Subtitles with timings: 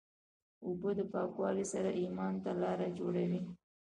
[0.65, 3.41] اوبه د پاکوالي سره ایمان ته لاره جوړوي.